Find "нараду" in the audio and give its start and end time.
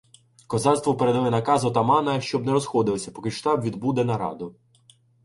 4.05-4.55